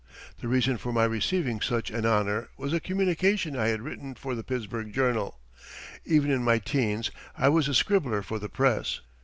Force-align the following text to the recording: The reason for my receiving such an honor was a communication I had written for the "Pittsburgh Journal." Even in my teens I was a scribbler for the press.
The 0.39 0.47
reason 0.47 0.77
for 0.79 0.91
my 0.91 1.03
receiving 1.03 1.61
such 1.61 1.91
an 1.91 2.07
honor 2.07 2.49
was 2.57 2.73
a 2.73 2.79
communication 2.79 3.55
I 3.55 3.67
had 3.67 3.81
written 3.83 4.15
for 4.15 4.33
the 4.33 4.43
"Pittsburgh 4.43 4.91
Journal." 4.91 5.39
Even 6.05 6.31
in 6.31 6.43
my 6.43 6.57
teens 6.57 7.11
I 7.37 7.49
was 7.49 7.67
a 7.67 7.75
scribbler 7.75 8.23
for 8.23 8.39
the 8.39 8.49
press. 8.49 9.01